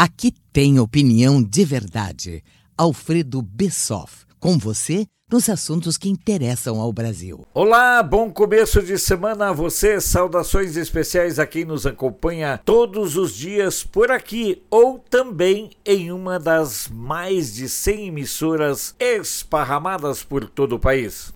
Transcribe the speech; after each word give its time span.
Aqui 0.00 0.32
tem 0.52 0.78
opinião 0.78 1.42
de 1.42 1.64
verdade. 1.64 2.44
Alfredo 2.76 3.42
Bessoff, 3.42 4.24
com 4.38 4.56
você 4.56 5.04
nos 5.28 5.48
assuntos 5.48 5.98
que 5.98 6.08
interessam 6.08 6.80
ao 6.80 6.92
Brasil. 6.92 7.44
Olá, 7.52 8.00
bom 8.00 8.30
começo 8.30 8.80
de 8.80 8.96
semana 8.96 9.48
a 9.48 9.52
você. 9.52 10.00
Saudações 10.00 10.76
especiais 10.76 11.40
a 11.40 11.46
quem 11.46 11.64
nos 11.64 11.84
acompanha 11.84 12.60
todos 12.64 13.16
os 13.16 13.34
dias 13.34 13.82
por 13.82 14.12
aqui 14.12 14.62
ou 14.70 15.00
também 15.00 15.70
em 15.84 16.12
uma 16.12 16.38
das 16.38 16.86
mais 16.86 17.52
de 17.52 17.68
100 17.68 18.06
emissoras 18.06 18.94
esparramadas 19.00 20.22
por 20.22 20.48
todo 20.48 20.76
o 20.76 20.78
país. 20.78 21.34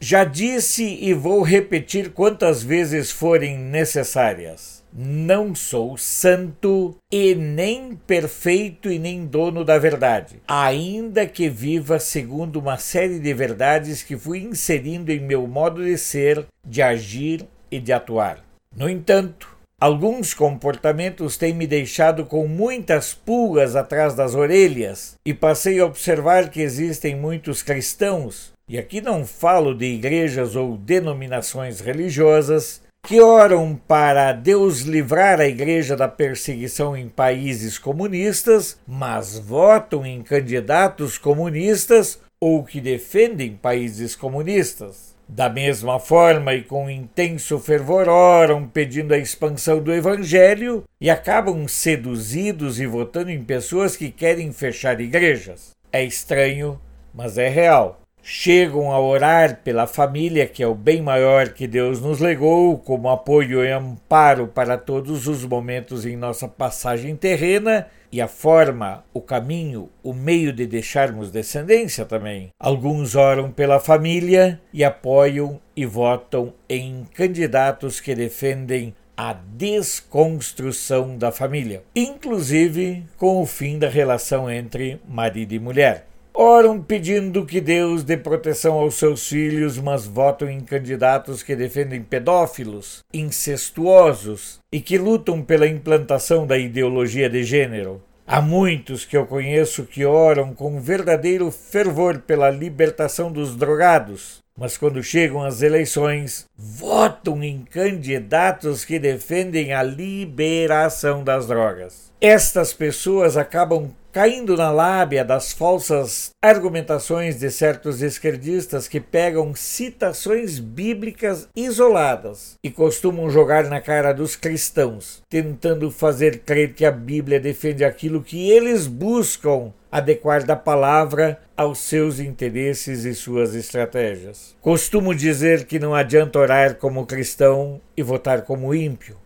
Já 0.00 0.24
disse 0.24 0.82
e 1.00 1.14
vou 1.14 1.42
repetir 1.42 2.10
quantas 2.10 2.64
vezes 2.64 3.12
forem 3.12 3.56
necessárias 3.56 4.84
não 4.98 5.54
sou 5.54 5.98
santo 5.98 6.96
e 7.12 7.34
nem 7.34 7.94
perfeito 7.94 8.90
e 8.90 8.98
nem 8.98 9.26
dono 9.26 9.62
da 9.62 9.76
verdade, 9.76 10.40
ainda 10.48 11.26
que 11.26 11.50
viva 11.50 11.98
segundo 11.98 12.56
uma 12.58 12.78
série 12.78 13.18
de 13.18 13.34
verdades 13.34 14.02
que 14.02 14.16
fui 14.16 14.38
inserindo 14.38 15.12
em 15.12 15.20
meu 15.20 15.46
modo 15.46 15.84
de 15.84 15.98
ser, 15.98 16.46
de 16.64 16.80
agir 16.80 17.46
e 17.70 17.78
de 17.78 17.92
atuar. 17.92 18.42
No 18.74 18.88
entanto, 18.88 19.54
Alguns 19.78 20.32
comportamentos 20.32 21.36
têm 21.36 21.52
me 21.52 21.66
deixado 21.66 22.24
com 22.24 22.48
muitas 22.48 23.12
pulgas 23.12 23.76
atrás 23.76 24.14
das 24.14 24.34
orelhas 24.34 25.16
e 25.22 25.34
passei 25.34 25.78
a 25.78 25.84
observar 25.84 26.48
que 26.48 26.62
existem 26.62 27.14
muitos 27.14 27.62
cristãos, 27.62 28.54
e 28.66 28.78
aqui 28.78 29.02
não 29.02 29.26
falo 29.26 29.74
de 29.74 29.84
igrejas 29.84 30.56
ou 30.56 30.78
denominações 30.78 31.80
religiosas, 31.80 32.80
que 33.06 33.20
oram 33.20 33.80
para 33.86 34.32
Deus 34.32 34.80
livrar 34.80 35.40
a 35.40 35.46
igreja 35.46 35.96
da 35.96 36.08
perseguição 36.08 36.96
em 36.96 37.08
países 37.08 37.78
comunistas, 37.78 38.80
mas 38.84 39.38
votam 39.38 40.04
em 40.04 40.20
candidatos 40.22 41.16
comunistas 41.16 42.18
ou 42.40 42.64
que 42.64 42.80
defendem 42.80 43.54
países 43.54 44.16
comunistas. 44.16 45.14
Da 45.28 45.48
mesma 45.48 46.00
forma 46.00 46.52
e 46.52 46.64
com 46.64 46.90
intenso 46.90 47.60
fervor 47.60 48.08
oram 48.08 48.66
pedindo 48.66 49.14
a 49.14 49.18
expansão 49.18 49.80
do 49.80 49.94
evangelho 49.94 50.82
e 51.00 51.08
acabam 51.08 51.68
seduzidos 51.68 52.80
e 52.80 52.86
votando 52.86 53.30
em 53.30 53.44
pessoas 53.44 53.96
que 53.96 54.10
querem 54.10 54.52
fechar 54.52 55.00
igrejas. 55.00 55.70
É 55.92 56.02
estranho, 56.02 56.80
mas 57.14 57.38
é 57.38 57.48
real 57.48 58.00
chegam 58.28 58.90
a 58.90 59.00
orar 59.00 59.60
pela 59.62 59.86
família, 59.86 60.48
que 60.48 60.60
é 60.60 60.66
o 60.66 60.74
bem 60.74 61.00
maior 61.00 61.50
que 61.50 61.64
Deus 61.64 62.00
nos 62.00 62.18
legou, 62.18 62.76
como 62.76 63.08
apoio 63.08 63.64
e 63.64 63.70
amparo 63.70 64.48
para 64.48 64.76
todos 64.76 65.28
os 65.28 65.44
momentos 65.44 66.04
em 66.04 66.16
nossa 66.16 66.48
passagem 66.48 67.14
terrena, 67.14 67.86
e 68.10 68.20
a 68.20 68.26
forma, 68.26 69.04
o 69.14 69.20
caminho, 69.20 69.88
o 70.02 70.12
meio 70.12 70.52
de 70.52 70.66
deixarmos 70.66 71.30
descendência 71.30 72.04
também. 72.04 72.50
Alguns 72.58 73.14
oram 73.14 73.52
pela 73.52 73.78
família 73.78 74.60
e 74.72 74.82
apoiam 74.82 75.60
e 75.76 75.86
votam 75.86 76.52
em 76.68 77.06
candidatos 77.14 78.00
que 78.00 78.12
defendem 78.12 78.92
a 79.16 79.34
desconstrução 79.34 81.16
da 81.16 81.30
família, 81.30 81.84
inclusive 81.94 83.04
com 83.16 83.40
o 83.40 83.46
fim 83.46 83.78
da 83.78 83.88
relação 83.88 84.50
entre 84.50 85.00
marido 85.08 85.52
e 85.52 85.60
mulher. 85.60 86.06
Oram 86.38 86.82
pedindo 86.82 87.46
que 87.46 87.62
Deus 87.62 88.04
dê 88.04 88.14
proteção 88.14 88.74
aos 88.74 88.96
seus 88.96 89.26
filhos, 89.26 89.78
mas 89.78 90.04
votam 90.04 90.50
em 90.50 90.60
candidatos 90.60 91.42
que 91.42 91.56
defendem 91.56 92.02
pedófilos, 92.02 93.02
incestuosos 93.10 94.60
e 94.70 94.78
que 94.78 94.98
lutam 94.98 95.40
pela 95.40 95.66
implantação 95.66 96.46
da 96.46 96.58
ideologia 96.58 97.30
de 97.30 97.42
gênero. 97.42 98.02
Há 98.26 98.42
muitos 98.42 99.06
que 99.06 99.16
eu 99.16 99.24
conheço 99.24 99.84
que 99.84 100.04
oram 100.04 100.52
com 100.52 100.78
verdadeiro 100.78 101.50
fervor 101.50 102.18
pela 102.18 102.50
libertação 102.50 103.32
dos 103.32 103.56
drogados, 103.56 104.42
mas 104.54 104.76
quando 104.76 105.02
chegam 105.02 105.42
as 105.42 105.62
eleições, 105.62 106.44
votam 106.54 107.42
em 107.42 107.64
candidatos 107.64 108.84
que 108.84 108.98
defendem 108.98 109.72
a 109.72 109.82
liberação 109.82 111.24
das 111.24 111.46
drogas. 111.46 112.12
Estas 112.20 112.74
pessoas 112.74 113.38
acabam 113.38 113.90
caindo 114.16 114.56
na 114.56 114.70
lábia 114.70 115.22
das 115.22 115.52
falsas 115.52 116.30
argumentações 116.40 117.38
de 117.38 117.50
certos 117.50 118.00
esquerdistas 118.00 118.88
que 118.88 118.98
pegam 118.98 119.54
citações 119.54 120.58
bíblicas 120.58 121.46
isoladas 121.54 122.54
e 122.64 122.70
costumam 122.70 123.28
jogar 123.28 123.64
na 123.64 123.78
cara 123.78 124.14
dos 124.14 124.34
cristãos, 124.34 125.20
tentando 125.28 125.90
fazer 125.90 126.38
crer 126.38 126.72
que 126.72 126.86
a 126.86 126.90
Bíblia 126.90 127.38
defende 127.38 127.84
aquilo 127.84 128.22
que 128.22 128.50
eles 128.50 128.86
buscam 128.86 129.70
adequar 129.92 130.44
da 130.44 130.56
palavra 130.56 131.38
aos 131.54 131.80
seus 131.80 132.18
interesses 132.18 133.04
e 133.04 133.14
suas 133.14 133.54
estratégias. 133.54 134.56
Costumo 134.62 135.14
dizer 135.14 135.66
que 135.66 135.78
não 135.78 135.94
adianta 135.94 136.38
orar 136.38 136.76
como 136.76 137.04
cristão 137.04 137.82
e 137.94 138.02
votar 138.02 138.46
como 138.46 138.74
ímpio. 138.74 139.18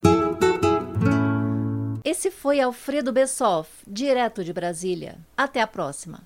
Esse 2.13 2.31
foi 2.31 2.61
Alfredo 2.61 3.11
Bessoff, 3.11 3.71
direto 3.87 4.45
de 4.45 4.53
Brasília. 4.53 5.17
Até 5.35 5.63
a 5.63 5.67
próxima. 5.67 6.21